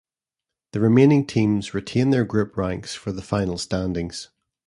The 0.71 0.79
remaining 0.79 1.27
teams 1.27 1.75
retain 1.75 2.09
their 2.09 2.25
group 2.25 2.57
ranks 2.57 2.95
for 2.95 3.11
the 3.11 3.21
final 3.21 3.59
standings. 3.59 4.29